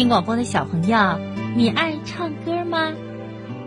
[0.00, 1.20] 听广播的小朋友，
[1.54, 2.94] 你爱唱歌吗？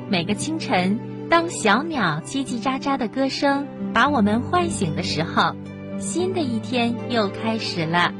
[0.09, 5.55] 每个清晨，当小鸟叽叽喳喳的歌声把我们唤醒的时候，
[5.99, 8.11] 新的一天又开始了。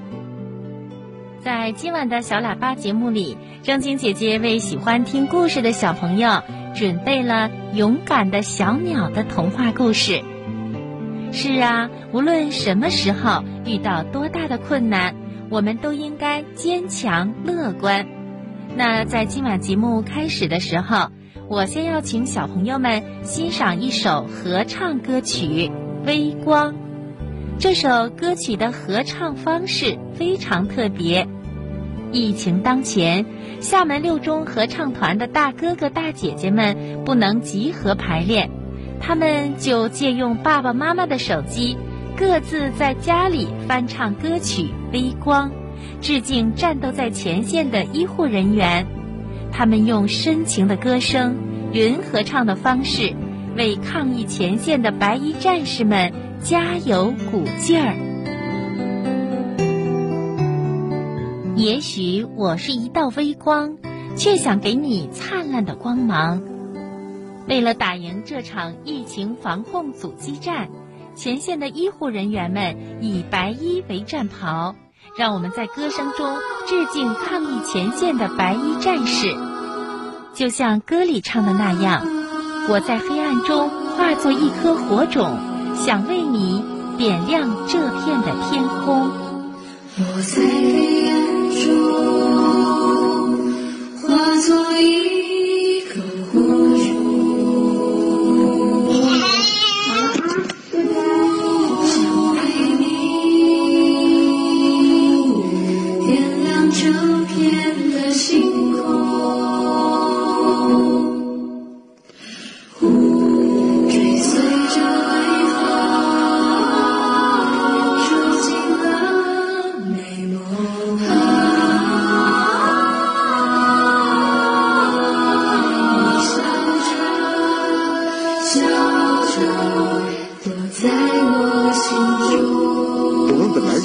[1.41, 6.43] 在今晚的小喇叭节目里，正晶姐姐为喜欢听故事的小朋友
[6.75, 10.21] 准备了《勇敢的小鸟》的童话故事。
[11.32, 15.16] 是啊，无论什么时候遇到多大的困难。
[15.54, 18.07] 我们都应该坚强乐观。
[18.75, 21.11] 那在今晚节目开始的时候，
[21.48, 25.45] 我先要请小朋友们欣赏一首合唱歌曲
[26.08, 26.73] 《微光》。
[27.59, 31.27] 这首歌曲的合唱方式非常特别。
[32.11, 33.23] 疫情当前，
[33.61, 38.49] 厦门六中合唱团的大哥哥大姐姐们不能集合排练，
[38.99, 41.77] 他们就借用爸爸妈妈的手机。
[42.16, 44.63] 各自在家里翻唱歌曲
[44.94, 45.49] 《微光》，
[45.99, 48.86] 致敬战斗在前线的医护人员。
[49.52, 51.36] 他们用深情的歌声、
[51.72, 53.16] 云合唱的方式，
[53.58, 57.95] 为抗疫前线的白衣战士们加油鼓劲儿。
[61.56, 63.78] 也许我是一道微光，
[64.16, 66.44] 却想给你灿烂的光芒。
[67.47, 70.69] 为了打赢这场疫情防控阻击战。
[71.16, 74.75] 前线的医护人员们以白衣为战袍，
[75.17, 76.36] 让我们在歌声中
[76.67, 79.36] 致敬抗疫前线的白衣战士。
[80.34, 82.06] 就像歌里唱的那样，
[82.67, 85.38] 我在黑暗中化作一颗火种，
[85.75, 86.64] 想为你
[86.97, 89.11] 点亮这片的天空。
[89.95, 91.17] 我在黑暗
[91.61, 91.67] 中
[94.02, 95.03] 化作一。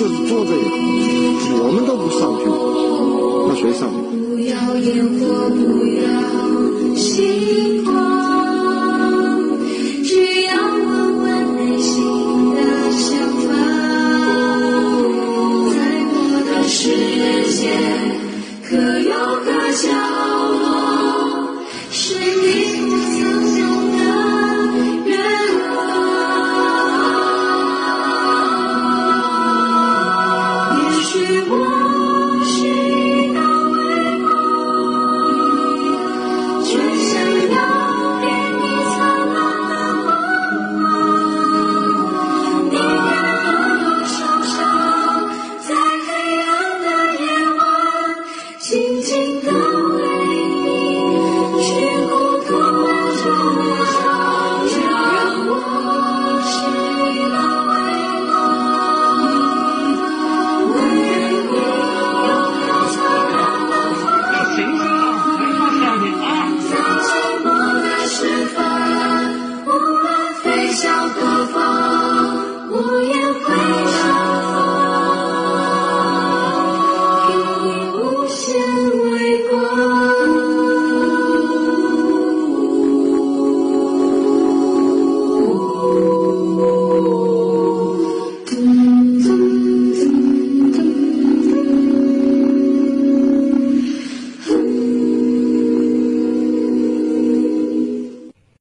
[0.01, 2.45] 我们都不上去，
[3.49, 3.97] 那谁上去？
[4.29, 5.59] 不要烟火，不
[6.01, 6.48] 要。